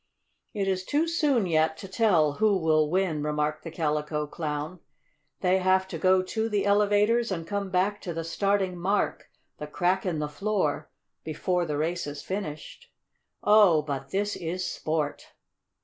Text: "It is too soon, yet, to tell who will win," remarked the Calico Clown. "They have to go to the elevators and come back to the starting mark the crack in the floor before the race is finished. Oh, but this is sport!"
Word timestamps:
"It 0.55 0.67
is 0.67 0.83
too 0.83 1.07
soon, 1.07 1.45
yet, 1.45 1.77
to 1.77 1.87
tell 1.87 2.31
who 2.31 2.57
will 2.57 2.89
win," 2.89 3.21
remarked 3.21 3.63
the 3.63 3.69
Calico 3.69 4.25
Clown. 4.25 4.79
"They 5.41 5.59
have 5.59 5.87
to 5.89 5.99
go 5.99 6.23
to 6.23 6.49
the 6.49 6.65
elevators 6.65 7.31
and 7.31 7.45
come 7.45 7.69
back 7.69 8.01
to 8.01 8.11
the 8.11 8.23
starting 8.23 8.79
mark 8.79 9.29
the 9.59 9.67
crack 9.67 10.03
in 10.03 10.17
the 10.17 10.27
floor 10.27 10.89
before 11.23 11.67
the 11.67 11.77
race 11.77 12.07
is 12.07 12.23
finished. 12.23 12.89
Oh, 13.43 13.83
but 13.83 14.09
this 14.09 14.35
is 14.35 14.65
sport!" 14.65 15.33